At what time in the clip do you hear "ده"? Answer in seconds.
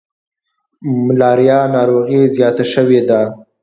3.09-3.21